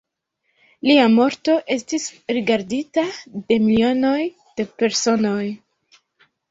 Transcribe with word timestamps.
Lia 0.89 1.03
morto 1.15 1.57
estis 1.75 2.07
rigardita 2.37 3.05
de 3.37 3.61
milionoj 3.69 4.19
de 4.33 4.69
personoj. 4.83 5.41